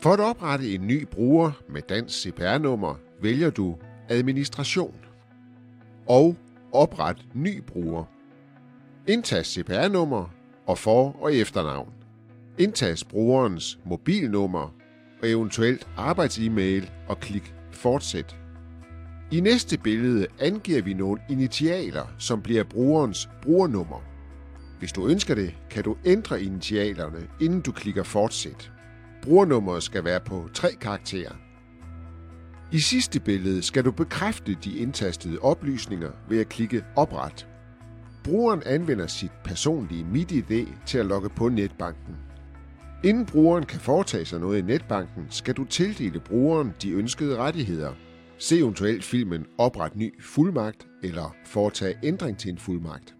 For 0.00 0.12
at 0.12 0.20
oprette 0.20 0.74
en 0.74 0.86
ny 0.86 1.06
bruger 1.06 1.52
med 1.68 1.82
dansk 1.82 2.22
CPR-nummer, 2.22 2.94
vælger 3.22 3.50
du 3.50 3.76
Administration 4.08 4.96
og 6.06 6.36
Opret 6.72 7.26
ny 7.34 7.62
bruger. 7.66 8.04
Indtast 9.06 9.52
CPR-nummer 9.52 10.34
og 10.66 10.78
for- 10.78 11.16
og 11.20 11.34
efternavn. 11.34 11.92
Indtast 12.58 13.08
brugerens 13.08 13.78
mobilnummer 13.84 14.74
og 15.22 15.28
eventuelt 15.28 15.88
arbejds-e-mail 15.96 16.90
og 17.08 17.20
klik 17.20 17.54
Fortsæt. 17.72 18.36
I 19.32 19.40
næste 19.40 19.78
billede 19.78 20.26
angiver 20.40 20.82
vi 20.82 20.94
nogle 20.94 21.20
initialer, 21.28 22.14
som 22.18 22.42
bliver 22.42 22.64
brugerens 22.64 23.28
brugernummer. 23.42 24.02
Hvis 24.78 24.92
du 24.92 25.08
ønsker 25.08 25.34
det, 25.34 25.54
kan 25.70 25.84
du 25.84 25.96
ændre 26.04 26.42
initialerne, 26.42 27.28
inden 27.40 27.60
du 27.60 27.72
klikker 27.72 28.02
Fortsæt. 28.02 28.72
Brugernummeret 29.22 29.82
skal 29.82 30.04
være 30.04 30.20
på 30.20 30.48
tre 30.54 30.68
karakterer. 30.80 31.32
I 32.72 32.78
sidste 32.78 33.20
billede 33.20 33.62
skal 33.62 33.84
du 33.84 33.90
bekræfte 33.90 34.56
de 34.64 34.78
indtastede 34.78 35.38
oplysninger 35.38 36.10
ved 36.28 36.40
at 36.40 36.48
klikke 36.48 36.84
Opret. 36.96 37.48
Brugeren 38.24 38.62
anvender 38.66 39.06
sit 39.06 39.32
personlige 39.44 40.04
MitID 40.04 40.66
til 40.86 40.98
at 40.98 41.06
logge 41.06 41.28
på 41.28 41.48
netbanken. 41.48 42.16
Inden 43.04 43.26
brugeren 43.26 43.66
kan 43.66 43.80
foretage 43.80 44.24
sig 44.24 44.40
noget 44.40 44.58
i 44.58 44.62
netbanken, 44.62 45.26
skal 45.30 45.54
du 45.54 45.64
tildele 45.64 46.20
brugeren 46.20 46.74
de 46.82 46.90
ønskede 46.90 47.36
rettigheder. 47.36 47.92
Se 48.38 48.58
eventuelt 48.58 49.04
filmen 49.04 49.46
Opret 49.58 49.96
ny 49.96 50.22
fuldmagt 50.22 50.86
eller 51.02 51.34
foretage 51.46 51.94
ændring 52.02 52.38
til 52.38 52.50
en 52.50 52.58
fuldmagt. 52.58 53.17